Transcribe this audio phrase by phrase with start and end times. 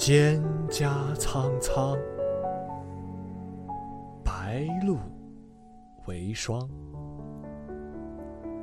[0.00, 1.94] 蒹葭苍苍，
[4.24, 4.96] 白露
[6.06, 6.66] 为霜。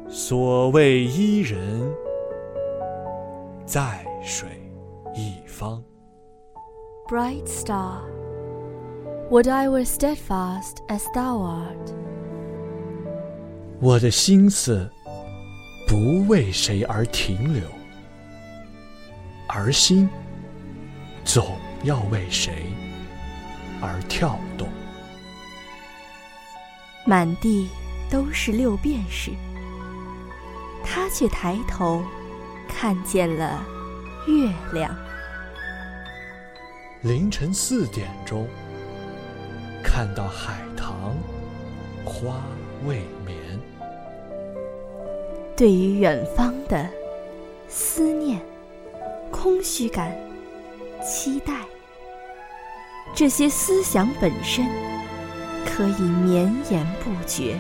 [0.09, 1.93] 所谓伊人，
[3.67, 4.49] 在水
[5.13, 5.79] 一方。
[7.07, 8.01] Bright star,
[9.29, 11.93] would I were steadfast as thou art.
[13.79, 14.89] 我的心思
[15.87, 17.61] 不为谁而停留，
[19.47, 20.09] 而心
[21.27, 22.67] 总要为谁
[23.81, 24.69] 而跳动。
[27.05, 27.67] 满地
[28.09, 29.31] 都是六便士，
[30.85, 32.01] 他却抬头
[32.65, 33.61] 看见了
[34.25, 34.95] 月亮。
[37.01, 38.47] 凌晨四点钟，
[39.83, 41.13] 看到海棠
[42.05, 42.41] 花
[42.85, 43.37] 未眠。
[45.57, 46.89] 对于远方的
[47.67, 48.41] 思念、
[49.29, 50.17] 空虚感、
[51.03, 51.53] 期待，
[53.15, 54.65] 这些思想本身
[55.65, 57.57] 可以绵延不绝，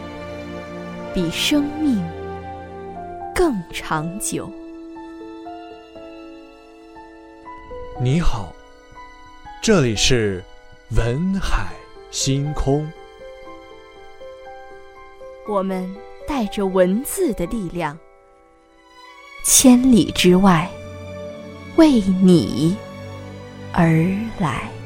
[1.13, 2.03] 比生命
[3.33, 4.51] 更长久。
[7.99, 8.53] 你好，
[9.61, 10.43] 这里是
[10.95, 11.73] 文海
[12.11, 12.87] 星空。
[15.47, 15.89] 我们
[16.27, 17.97] 带着文字的力量，
[19.45, 20.69] 千里之外，
[21.77, 22.75] 为你
[23.77, 23.85] 而
[24.39, 24.76] 来。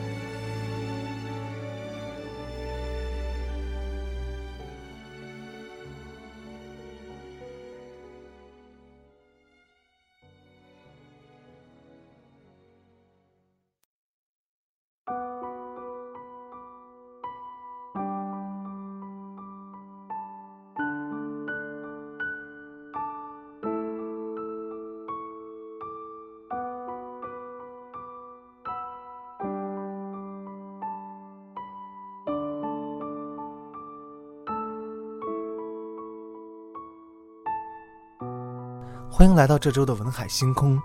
[39.21, 40.81] 欢迎来到这周的文海星空，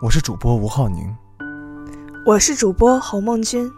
[0.00, 1.12] 我是主播吴浩宁。
[2.24, 3.68] 我是主播侯梦君。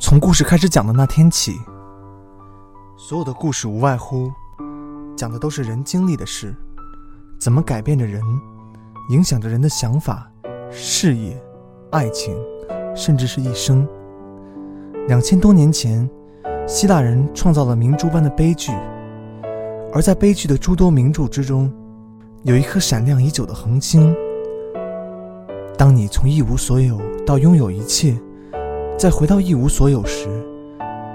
[0.00, 1.60] 从故事开始讲的那天起，
[2.96, 4.32] 所有的故事无外乎
[5.14, 6.54] 讲的都是人经历的事，
[7.38, 8.22] 怎么改变着人，
[9.10, 10.26] 影响着人的想法、
[10.70, 11.38] 事业、
[11.90, 12.34] 爱情，
[12.94, 13.86] 甚至是一生。
[15.06, 16.08] 两千多年前，
[16.66, 18.72] 希腊人创造了明珠般的悲剧，
[19.92, 21.72] 而在悲剧的诸多名著之中，
[22.42, 24.12] 有一颗闪亮已久的恒星。
[25.78, 28.16] 当你从一无所有到拥有一切，
[28.98, 30.26] 再回到一无所有时，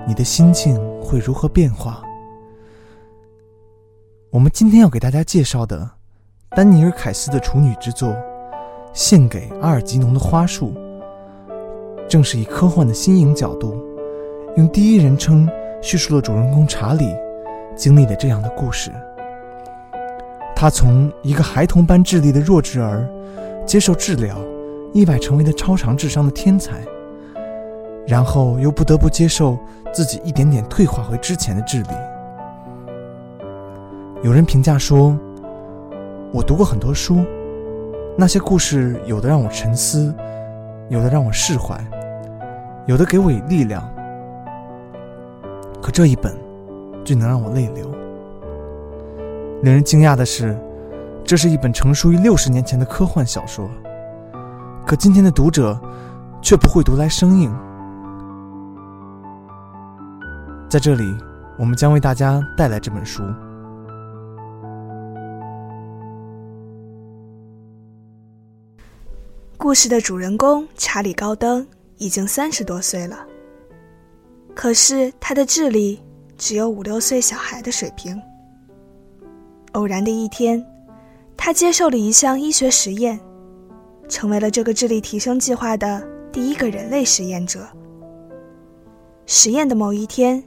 [0.07, 2.01] 你的心境会如何变化？
[4.29, 5.89] 我们今天要给大家介绍的，
[6.51, 8.09] 丹尼尔·凯斯的处女之作
[8.93, 10.71] 《献给阿尔吉农的花束》，
[12.07, 13.75] 正是以科幻的新颖角度，
[14.57, 15.47] 用第一人称
[15.81, 17.15] 叙述了主人公查理
[17.73, 18.91] 经历的这样的故事。
[20.53, 23.07] 他从一个孩童般智力的弱智儿，
[23.65, 24.37] 接受治疗，
[24.93, 26.81] 意外成为了超常智商的天才。
[28.05, 29.57] 然后又不得不接受
[29.93, 31.89] 自己一点点退化回之前的智力。
[34.21, 35.17] 有人评价说
[36.33, 37.23] ：“我读过很多书，
[38.17, 40.13] 那些故事有的让我沉思，
[40.89, 41.79] 有的让我释怀，
[42.85, 43.81] 有的给我以力量。
[45.81, 46.37] 可这一本，
[47.03, 47.89] 却能让我泪流。”
[49.63, 50.57] 令人惊讶的是，
[51.23, 53.69] 这是一本成书于六十年前的科幻小说，
[54.85, 55.79] 可今天的读者
[56.41, 57.53] 却不会读来生硬。
[60.69, 61.15] 在这里，
[61.59, 63.23] 我们将为大家带来这本书。
[69.57, 73.15] 故事的主人公查理·高登已经三十多岁了，
[74.53, 76.01] 可是他的智力
[76.37, 78.21] 只有五六岁小孩的水平。
[79.73, 80.63] 偶然的一天，
[81.37, 83.19] 他接受了一项医学实验，
[84.09, 87.65] 成为了这个智力提升计划的第一个人类实验者。
[89.25, 90.43] 实验的某一天，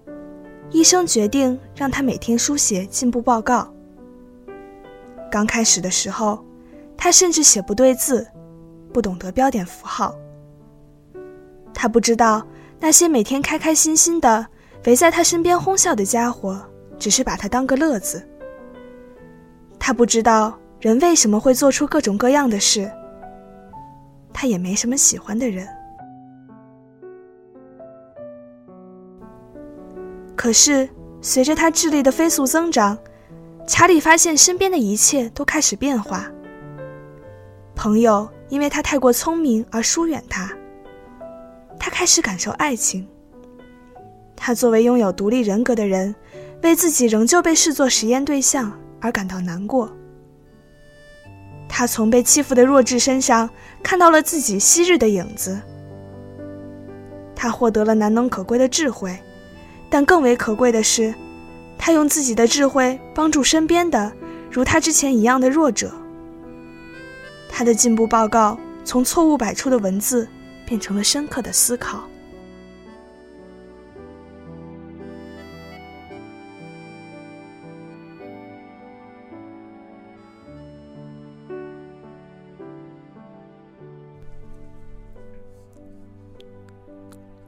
[0.71, 3.73] 医生决定让他每天书写进步报告。
[5.31, 6.45] 刚开始的时候，
[6.97, 8.27] 他甚至写不对字，
[8.93, 10.15] 不懂得标点符号。
[11.73, 12.47] 他不知道
[12.81, 14.47] 那些每天开开心心的
[14.85, 16.61] 围在他身边哄笑的家伙，
[16.99, 18.27] 只是把他当个乐子。
[19.79, 22.91] 他不知道人为什么会做出各种各样的事。
[24.33, 25.67] 他也没什么喜欢的人。
[30.37, 30.89] 可是，
[31.23, 32.99] 随着他智力的飞速增长，
[33.67, 36.31] 查理发现身边的一切都开始变化。
[37.75, 40.53] 朋友因为他太过聪明而疏远他，
[42.05, 43.09] 开始感受爱情。
[44.37, 46.15] 他作为拥有独立人格的人，
[46.63, 48.71] 为自己仍旧被视作实验对象
[49.01, 49.91] 而感到难过。
[51.67, 53.49] 他从被欺负的弱智身上
[53.83, 55.59] 看到了自己昔日的影子。
[57.35, 59.19] 他获得了难能可贵的智慧，
[59.89, 61.15] 但更为可贵的是，
[61.79, 64.13] 他用自己的智慧帮助身边的
[64.51, 65.91] 如他之前一样的弱者。
[67.49, 70.29] 他的进步报告从错误百出的文字
[70.67, 72.03] 变成了深刻的思考。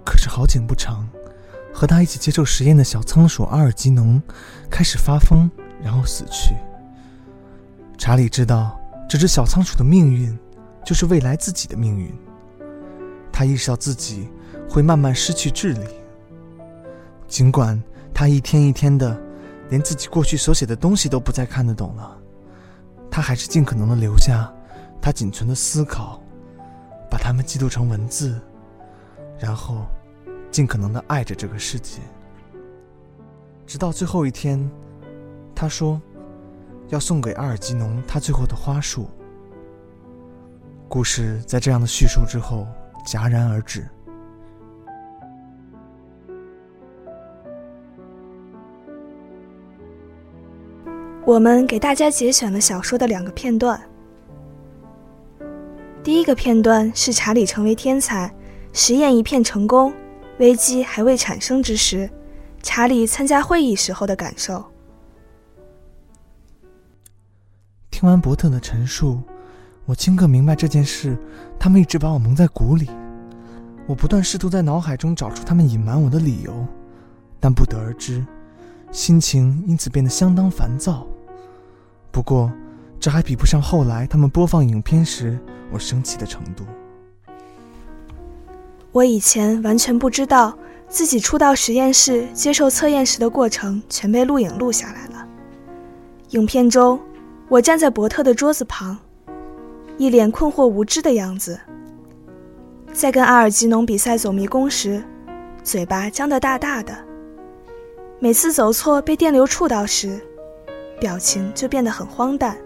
[0.05, 1.09] 可是好景不长，
[1.73, 4.23] 和他一起接受实验的小仓鼠阿尔吉农
[4.71, 5.51] 开始发疯，
[5.83, 6.55] 然后死去。
[7.99, 8.79] 查理知道
[9.09, 10.39] 这只小仓鼠的命运
[10.85, 12.13] 就是未来自己的命运。
[13.37, 14.31] 他意识到自己
[14.67, 15.87] 会慢慢失去智力，
[17.29, 17.79] 尽管
[18.15, 19.15] 他一天一天的
[19.69, 22.17] 连自己过去所写的东西都不再看得懂了，
[23.11, 24.51] 他还是尽可能的留下
[25.03, 26.19] 他仅存的思考，
[27.11, 28.41] 把它们记录成文字，
[29.39, 29.85] 然后。
[30.49, 32.01] 尽可能的爱着这个世界，
[33.67, 34.59] 直到最后一天，
[35.55, 36.01] 他说
[36.89, 39.07] 要送给阿尔吉农他最后的花束。
[40.89, 42.67] 故事在这样的叙述之后
[43.07, 43.87] 戛然而止。
[51.25, 53.81] 我们给大家节选了小说的两个片段。
[56.03, 58.33] 第一个片段是查理成为天才，
[58.73, 59.93] 实验一片成功。
[60.39, 62.09] 危机还未产生之时，
[62.63, 64.65] 查理参加会议时候的感受。
[67.91, 69.21] 听完伯特的陈述，
[69.87, 71.17] 我顷刻明白这件事，
[71.61, 72.91] 他们一直把我蒙在鼓里。
[73.87, 76.67] 我不断试图在脑海中找出他们隐瞒我的理由，
[77.39, 78.27] 但不得而知，
[78.91, 81.07] 心情因此变得相当烦躁。
[82.11, 82.51] 不过，
[82.99, 85.39] 这还比不上后来他们播放影片时
[85.71, 86.65] 我生气的程度。
[88.91, 95.29] 我以前完全不知道自己初到实验室接受测验时的过程全被录影录下来了。
[96.31, 96.99] 影片中，
[97.49, 98.99] 我站在伯特的桌子旁，
[99.99, 101.59] 一脸困惑无知的样子。
[102.93, 105.03] 在跟阿尔吉农比赛走迷宫时，
[105.63, 106.95] 嘴巴张得大大的；
[108.19, 110.21] 每次走错被电流触到时，
[110.99, 112.57] 表情就变得很荒诞，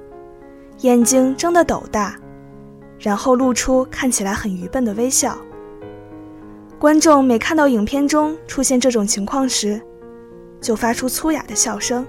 [0.81, 2.17] 眼睛睁得斗大，
[2.99, 5.37] 然后露出看起来很愚笨的微笑。
[6.79, 9.81] 观众每看到影片中出现这种情况时，
[10.61, 12.06] 就发出粗哑的笑声，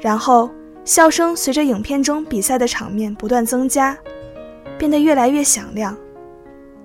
[0.00, 0.50] 然后
[0.84, 3.96] 笑声随着影片中比赛的场面不断增加，
[4.78, 5.96] 变得越来越响亮，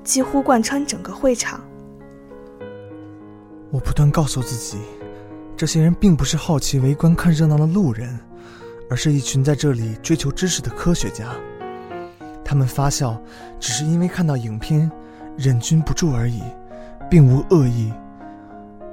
[0.04, 1.60] 几乎贯穿整个会场。
[3.72, 4.78] 我不断告诉自己，
[5.56, 8.18] 这些人并不是好奇围观看热闹的路人，
[8.90, 11.26] 而是一群在这里追求知识的科学家。
[12.44, 13.22] 他们发笑，
[13.60, 14.90] 只是因为看到影片，
[15.38, 16.42] 忍俊不住而已。
[17.10, 17.92] 并无恶意。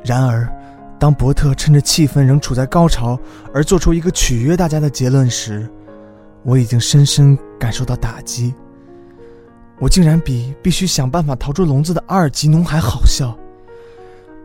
[0.02, 0.50] 然而，
[0.98, 3.18] 当伯特趁着气氛仍处在高潮
[3.52, 5.68] 而做出一个取悦大家的结论时，
[6.42, 8.54] 我已经深深感受到打击。
[9.78, 13.36] 我竟然比必须想办法逃出笼子的阿尔吉农还好笑，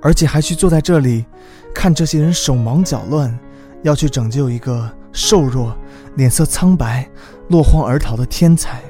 [0.02, 1.26] 而且还去坐在这里，
[1.74, 3.40] 看这些人手忙脚乱，
[3.84, 5.74] 要去拯救一个瘦弱、
[6.16, 7.10] 脸色苍白、
[7.48, 8.82] 落荒而逃的天才。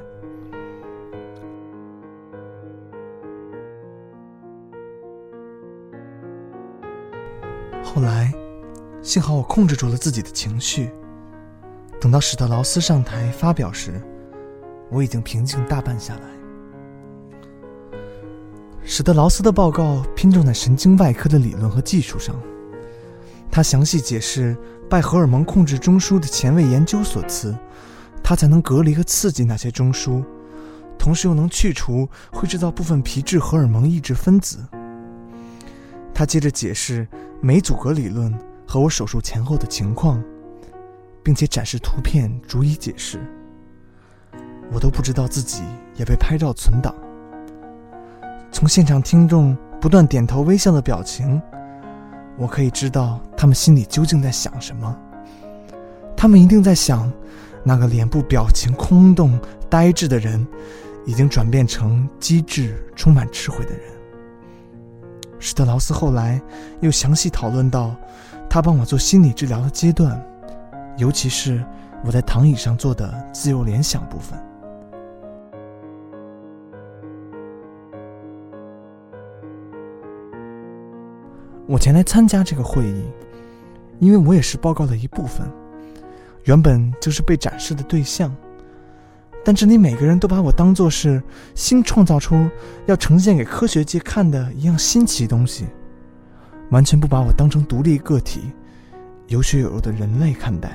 [7.93, 8.33] 后来，
[9.01, 10.89] 幸好我控制住了自己的情绪。
[11.99, 14.01] 等到史特劳斯上台发表时，
[14.89, 16.21] 我已经平静大半下来。
[18.81, 22.33] 史特劳斯的报告偏重在神经外科的理论和技术上，
[23.51, 24.55] 他详细解释
[24.89, 27.53] 拜荷尔蒙控制中枢的前卫研究所赐，
[28.23, 30.23] 他才能隔离和刺激那些中枢，
[30.97, 34.65] 同时又能去除会制造部分皮质荷尔蒙抑制分子。
[36.21, 37.07] 他接着解释。
[37.41, 38.31] 酶阻隔理论
[38.67, 40.23] 和我手术前后的情况，
[41.23, 43.19] 并且展示图片逐一解释。
[44.71, 45.63] 我都不知道自己
[45.95, 46.93] 也被拍照存档。
[48.51, 51.41] 从现场听众不断点头微笑的表情，
[52.37, 54.95] 我可以知道他们心里究竟在想什么。
[56.15, 57.11] 他们一定在想，
[57.63, 60.45] 那个脸部表情空洞、呆滞的人，
[61.03, 63.90] 已经转变成机智、充满智慧的人。
[65.41, 66.39] 史特劳斯后来
[66.81, 67.95] 又详细讨论到，
[68.47, 70.23] 他帮我做心理治疗的阶段，
[70.97, 71.65] 尤其是
[72.05, 74.39] 我在躺椅上做的自由联想部分。
[81.65, 83.03] 我前来参加这个会议，
[83.97, 85.47] 因为我也是报告的一部分，
[86.43, 88.31] 原本就是被展示的对象。
[89.43, 91.21] 但这里每个人都把我当作是
[91.55, 92.47] 新创造出
[92.85, 95.65] 要呈现给科学界看的一样新奇东西，
[96.69, 98.51] 完全不把我当成独立个体、
[99.27, 100.71] 有血有肉的人类看待。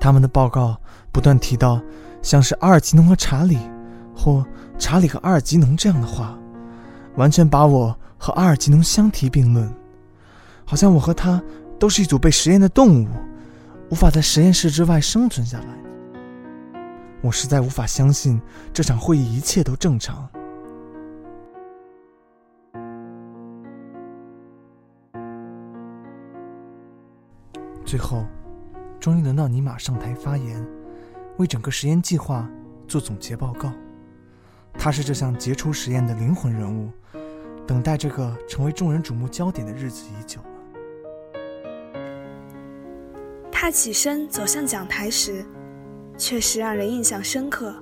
[0.00, 0.76] 他们的报告
[1.12, 1.80] 不断提到
[2.22, 3.58] 像是阿尔吉农和查理，
[4.16, 4.44] 或
[4.78, 6.36] 查理和阿尔吉农这样的话，
[7.14, 9.72] 完全把我和阿尔吉农相提并论，
[10.64, 11.40] 好像我和他
[11.78, 13.08] 都是一组被实验的动物，
[13.90, 15.89] 无法在实验室之外生存下来。
[17.22, 18.40] 我实在无法相信
[18.72, 20.28] 这场会议一切都正常。
[27.84, 28.24] 最后，
[28.98, 30.64] 终于轮到尼玛上台发言，
[31.38, 32.48] 为整个实验计划
[32.86, 33.72] 做总结报告。
[34.78, 36.90] 他是这项杰出实验的灵魂人物，
[37.66, 40.46] 等待这个成为众人瞩目焦点的日子已久了。
[43.50, 45.44] 他起身走向讲台时。
[46.20, 47.74] 确实让人印象深刻。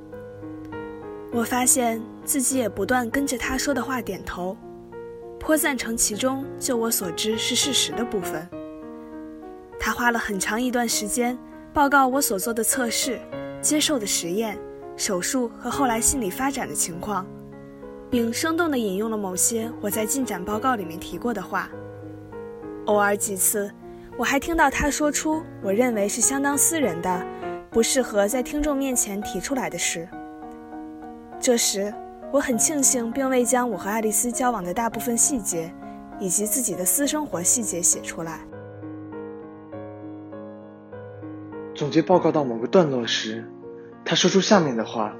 [1.32, 4.56] 我发现自己也不断跟着他说的话点头，
[5.40, 8.48] 颇赞成其中就我所知是事实的部分。
[9.78, 11.36] 他花了很长一段时间
[11.74, 13.20] 报告我所做的测试、
[13.60, 14.56] 接受的实验、
[14.96, 17.26] 手术和后来心理发展的情况，
[18.08, 21.68] 并生动地引用了某些我在进展报告里面提过的话。
[22.86, 23.70] 偶尔几次，
[24.16, 27.37] 我还听到他说出我认为是相当私人的。
[27.78, 30.08] 不适合在听众面前提出来的事。
[31.38, 31.94] 这时，
[32.32, 35.72] 我很庆幸，并未将我和爱丽丝交往的大部分细节，
[36.18, 38.40] 以及自己的私生活细节写出来。
[41.72, 43.44] 总结报告到某个段落时，
[44.04, 45.14] 他说出下面的话：“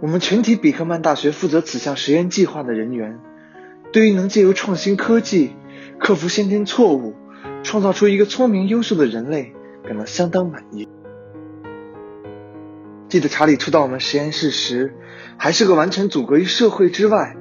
[0.00, 3.18] 我们全体比克曼大学负责此项实验计划的人员，
[3.90, 5.56] 对于能借由创新科技
[5.98, 7.14] 克服先天错误，
[7.64, 9.52] 创造出一个聪明优秀的人类。”
[9.82, 10.86] 感到相当满意。
[13.10, 14.94] 记得查理初到我们实验室时，
[15.36, 17.36] 还是个完全阻隔于社会之外、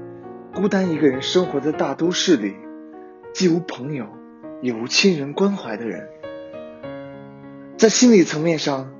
[0.56, 2.56] 孤单一个人生活在大都市里，
[3.34, 4.08] 既无朋友
[4.64, 6.10] 也无亲人关怀的人。
[7.78, 8.92] 在心理层面上，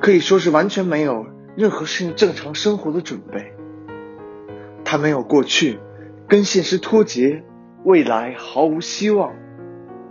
[0.00, 3.52] 可以说是完全没有任何适应正常生活的准备。
[4.84, 5.80] 他没有过去，
[6.28, 7.42] 跟现实脱节，
[7.84, 9.34] 未来毫无希望。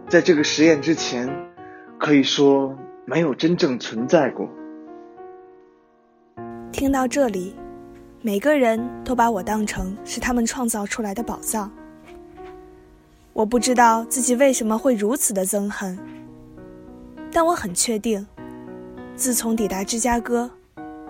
[0.09, 1.51] 在这个实验之前。
[1.99, 4.49] 可以说没有真正存在过。
[6.73, 7.55] 听到这里，
[8.23, 11.71] 每个人都把我当成是他们创造出来的宝藏。
[13.31, 15.97] 我不知道自己为什么会如此的憎恨，
[17.31, 18.25] 但我很确定，
[19.15, 20.49] 自从抵达芝加哥，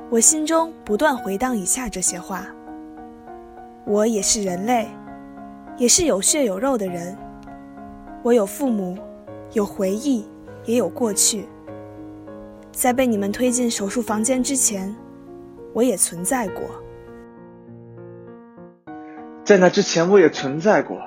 [0.10, 2.46] 我心中不断回荡以下这些话：
[3.86, 4.90] 我也是人类，
[5.78, 7.18] 也是有血有肉的人。
[8.22, 8.98] 我有父母，
[9.54, 10.26] 有回忆。
[10.66, 11.46] 也有过去，
[12.72, 14.96] 在被你们推进手术房间之前，
[15.74, 16.62] 我也存在过。
[19.44, 21.02] 在那之前，我也存在过。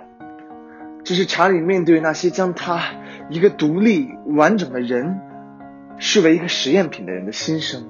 [1.05, 2.83] 这是查理面对那些将他
[3.31, 5.21] 一个独立完整的人
[5.99, 7.89] 视为一个实验品的人的心声，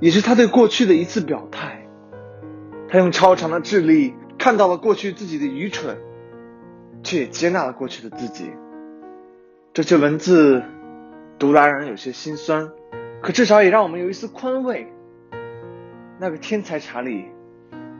[0.00, 1.86] 也是他对过去的一次表态。
[2.88, 5.96] 他用超长的智力看到了过去自己的愚蠢，
[7.04, 8.50] 却也接纳了过去的自己。
[9.72, 10.62] 这些文字
[11.38, 12.68] 读来让人有些心酸，
[13.22, 14.92] 可至少也让我们有一丝宽慰。
[16.18, 17.26] 那个天才查理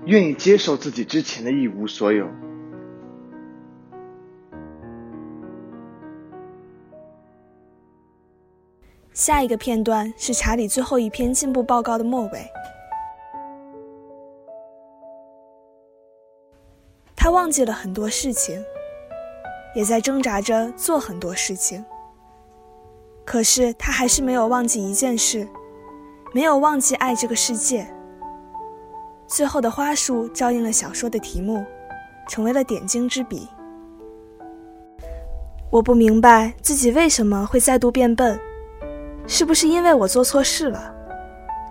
[0.05, 2.27] 愿意接受自己之前的一无所有。
[9.13, 12.47] 下一个片段是查理最后一篇进步报告的末尾。
[17.17, 18.63] 他忘记了很多事情。
[19.75, 21.85] 也在挣扎着做很多事情，
[23.25, 25.47] 可是他还是没有忘记一件事，
[26.33, 27.87] 没有忘记爱这个世界。
[29.29, 31.63] 最后的花束照应了小说的题目，
[32.27, 33.47] 成为了点睛之笔。
[35.71, 38.41] 我不明白自己为什么会再度变笨，
[39.27, 40.93] 是不是因为我做错事了，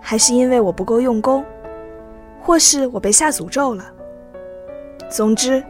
[0.00, 1.44] 还是因为我不够用功，
[2.40, 3.84] 或是我被下诅咒了？
[5.10, 5.60] 总之，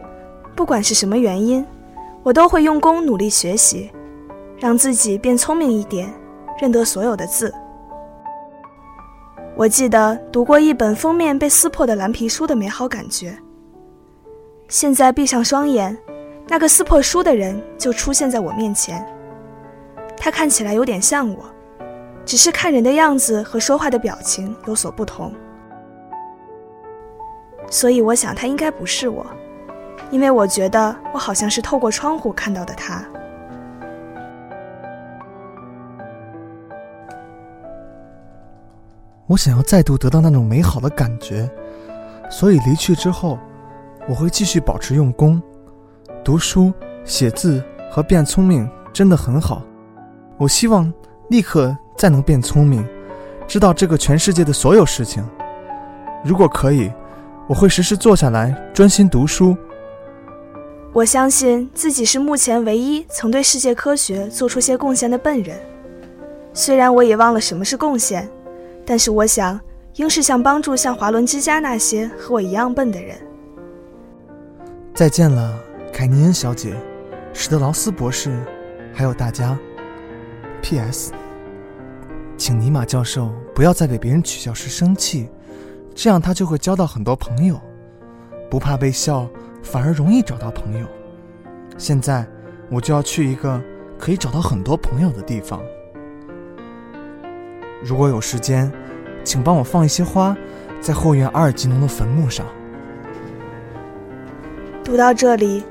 [0.55, 1.65] 不管是什么原因。
[2.21, 3.89] 我都会用功努力学习，
[4.59, 6.13] 让自己变聪明一点，
[6.59, 7.51] 认得所有的字。
[9.59, 13.37] 我记得读过一本封面被撕破的蓝皮书的美好感觉。
[14.69, 15.97] 现在闭上双眼，
[16.47, 19.05] 那个撕破书的人就出现在我面前，
[20.15, 21.43] 他看起来有点像我，
[22.23, 25.33] 只是看人的样子和说话的表情有所不同。
[27.69, 29.25] 所以我想他应该不是我，
[30.09, 33.03] 因为我觉得我好像是透过窗户看到的他。
[39.29, 41.47] 我想要再度得到那种美好的感觉，
[42.31, 43.37] 所以离去之后，
[44.07, 45.39] 我会继续保持用功，
[46.23, 46.73] 读书、
[47.05, 49.61] 写字和变聪明真的很好。
[50.39, 50.91] 我希望
[51.29, 52.83] 立刻再能变聪明，
[53.47, 55.23] 知道这个全世界的所有事情。
[56.25, 56.91] 如果可以，
[57.47, 59.55] 我会时时坐下来专心读书。
[60.91, 65.55] 我相信自己是目前唯一曾对世界科学做出些贡献的笨人，
[66.51, 68.27] 虽然我也忘了什么是贡献。
[68.89, 69.61] 但是我想，
[69.97, 73.15] 应是像帮助像华伦之家那些和我一样笨的人。
[74.95, 75.59] 再见了，
[75.93, 76.75] 凯尼恩小姐，
[77.31, 78.35] 史德劳斯博士，
[78.91, 79.55] 还有大家。
[80.63, 81.13] P.S.
[82.35, 85.29] 请尼玛教授不要再给别人取笑时生气，
[85.93, 87.61] 这样他就会交到很多朋友。
[88.49, 89.29] 不怕被笑，
[89.61, 90.87] 反而容易找到朋友。
[91.77, 92.25] 现在
[92.71, 93.61] 我就要去一个
[93.99, 95.61] 可以找到很多朋友的地方。
[97.81, 98.69] 如果有时间，
[99.29, 100.35] 请帮我放一些花，
[100.81, 102.43] 在后院阿尔吉农的坟墓上。
[104.83, 105.63] 读到这里，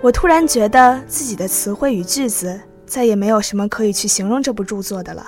[0.00, 5.26] 我突然觉得自己的词汇与句子再也没有什么可以去形容这部著作的了，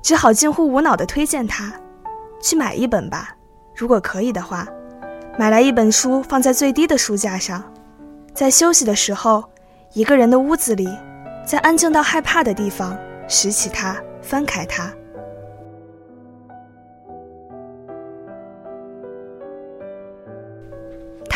[0.00, 1.74] 只好近乎无脑的推荐它，
[2.40, 3.36] 去买一本吧。
[3.76, 4.66] 如果可以的话，
[5.38, 7.62] 买来一本书放在最低的书架上，
[8.32, 9.44] 在休息的时候，
[9.92, 10.88] 一个人的屋子里，
[11.46, 12.96] 在安静到害怕的地方，
[13.28, 14.90] 拾起它，翻开它。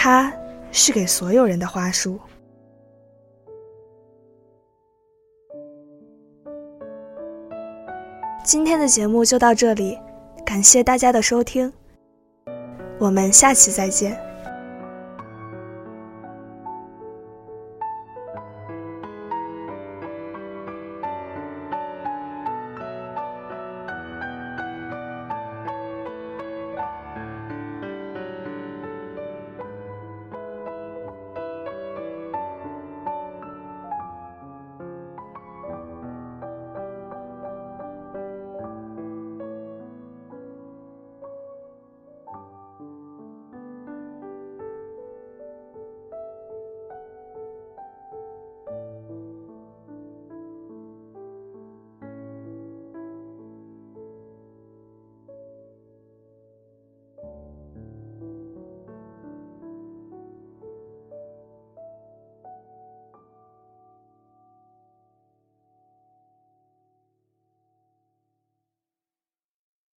[0.01, 0.33] 它
[0.71, 2.21] 是给所有人的花束。
[8.45, 9.99] 今天的节目就到这里，
[10.47, 11.73] 感谢大家的收听，
[13.01, 14.28] 我们下期再见。